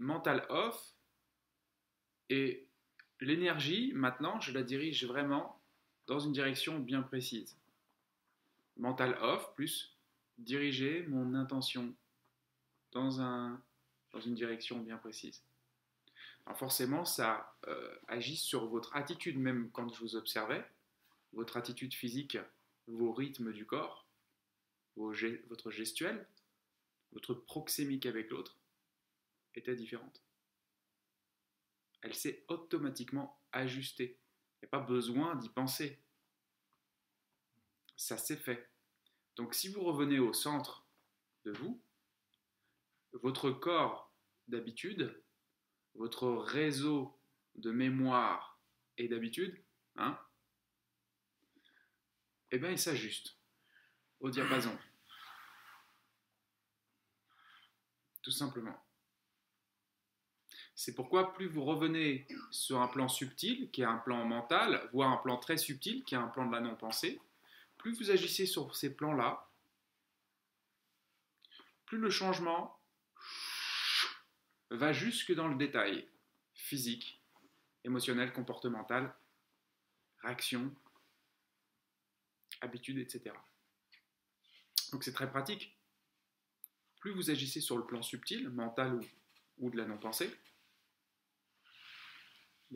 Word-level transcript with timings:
mental 0.00 0.44
off 0.48 0.94
et 2.30 2.66
l'énergie, 3.20 3.92
maintenant, 3.94 4.40
je 4.40 4.50
la 4.50 4.62
dirige 4.62 5.04
vraiment 5.04 5.60
dans 6.06 6.18
une 6.18 6.32
direction 6.32 6.80
bien 6.80 7.02
précise. 7.02 7.56
Mental 8.76 9.16
off 9.20 9.54
plus 9.54 9.96
diriger 10.38 11.02
mon 11.06 11.34
intention 11.34 11.94
dans, 12.92 13.20
un, 13.20 13.62
dans 14.12 14.20
une 14.20 14.34
direction 14.34 14.78
bien 14.78 14.96
précise. 14.96 15.42
Alors 16.46 16.58
forcément, 16.58 17.04
ça 17.04 17.54
euh, 17.68 17.94
agit 18.08 18.36
sur 18.36 18.66
votre 18.66 18.96
attitude, 18.96 19.38
même 19.38 19.70
quand 19.70 19.92
je 19.92 20.00
vous 20.00 20.16
observais, 20.16 20.64
votre 21.34 21.58
attitude 21.58 21.92
physique, 21.92 22.38
vos 22.86 23.12
rythmes 23.12 23.52
du 23.52 23.66
corps, 23.66 24.06
votre 24.96 25.70
gestuelle, 25.70 26.26
votre 27.12 27.34
proxémique 27.34 28.06
avec 28.06 28.30
l'autre 28.30 28.56
différente. 29.68 30.22
Elle 32.02 32.14
s'est 32.14 32.44
automatiquement 32.48 33.40
ajustée. 33.52 34.18
Il 34.56 34.64
n'y 34.64 34.68
a 34.68 34.70
pas 34.70 34.80
besoin 34.80 35.36
d'y 35.36 35.48
penser. 35.48 36.02
Ça 37.96 38.16
s'est 38.16 38.36
fait. 38.36 38.70
Donc 39.36 39.54
si 39.54 39.68
vous 39.68 39.82
revenez 39.82 40.18
au 40.18 40.32
centre 40.32 40.86
de 41.44 41.52
vous, 41.52 41.82
votre 43.12 43.50
corps 43.50 44.12
d'habitude, 44.48 45.22
votre 45.94 46.28
réseau 46.28 47.18
de 47.56 47.70
mémoire 47.70 48.60
et 48.96 49.08
d'habitude, 49.08 49.62
hein, 49.96 50.18
eh 52.50 52.58
bien 52.58 52.70
il 52.70 52.78
s'ajuste 52.78 53.36
au 54.20 54.30
diapason. 54.30 54.76
Tout 58.22 58.30
simplement. 58.30 58.78
C'est 60.74 60.94
pourquoi 60.94 61.34
plus 61.34 61.46
vous 61.46 61.64
revenez 61.64 62.26
sur 62.50 62.80
un 62.80 62.88
plan 62.88 63.08
subtil, 63.08 63.70
qui 63.70 63.82
est 63.82 63.86
un 63.86 63.98
plan 63.98 64.24
mental, 64.24 64.88
voire 64.92 65.10
un 65.10 65.18
plan 65.18 65.36
très 65.36 65.58
subtil, 65.58 66.04
qui 66.04 66.14
est 66.14 66.18
un 66.18 66.28
plan 66.28 66.46
de 66.46 66.52
la 66.52 66.60
non-pensée, 66.60 67.20
plus 67.76 67.92
vous 67.92 68.10
agissez 68.10 68.46
sur 68.46 68.74
ces 68.76 68.94
plans-là, 68.94 69.48
plus 71.86 71.98
le 71.98 72.10
changement 72.10 72.78
va 74.70 74.92
jusque 74.92 75.34
dans 75.34 75.48
le 75.48 75.56
détail 75.56 76.08
physique, 76.54 77.20
émotionnel, 77.84 78.32
comportemental, 78.32 79.14
réaction, 80.22 80.74
habitude, 82.60 82.98
etc. 82.98 83.34
Donc 84.92 85.04
c'est 85.04 85.12
très 85.12 85.30
pratique. 85.30 85.76
Plus 87.00 87.12
vous 87.12 87.30
agissez 87.30 87.60
sur 87.60 87.78
le 87.78 87.86
plan 87.86 88.02
subtil, 88.02 88.50
mental 88.50 89.00
ou, 89.58 89.70
de 89.70 89.76
la 89.76 89.86
non-pensée, 89.86 90.30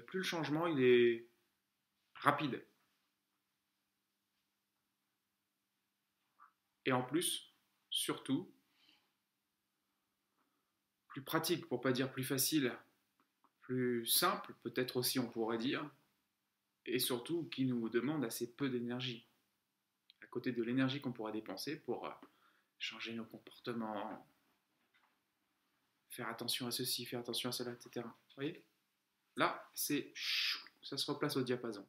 plus 0.00 0.18
le 0.18 0.24
changement 0.24 0.66
il 0.66 0.82
est 0.82 1.28
rapide. 2.14 2.64
Et 6.84 6.92
en 6.92 7.02
plus, 7.02 7.54
surtout, 7.90 8.52
plus 11.06 11.22
pratique, 11.22 11.68
pour 11.68 11.80
pas 11.80 11.92
dire 11.92 12.10
plus 12.10 12.24
facile, 12.24 12.76
plus 13.60 14.06
simple, 14.06 14.54
peut-être 14.62 14.96
aussi 14.96 15.18
on 15.18 15.28
pourrait 15.28 15.58
dire, 15.58 15.88
et 16.86 16.98
surtout 16.98 17.44
qui 17.48 17.64
nous 17.66 17.88
demande 17.88 18.24
assez 18.24 18.54
peu 18.56 18.68
d'énergie, 18.68 19.28
à 20.22 20.26
côté 20.26 20.52
de 20.52 20.62
l'énergie 20.62 21.00
qu'on 21.00 21.12
pourrait 21.12 21.32
dépenser 21.32 21.76
pour 21.76 22.06
euh, 22.06 22.10
changer 22.78 23.12
nos 23.12 23.24
comportements, 23.24 24.26
faire 26.10 26.28
attention 26.28 26.66
à 26.66 26.72
ceci, 26.72 27.06
faire 27.06 27.20
attention 27.20 27.50
à 27.50 27.52
cela, 27.52 27.72
etc. 27.72 28.04
Vous 28.04 28.34
voyez? 28.34 28.64
Là, 29.36 29.62
c'est 29.74 30.12
ça 30.82 30.96
se 30.96 31.10
replace 31.10 31.36
au 31.36 31.42
diapason. 31.42 31.86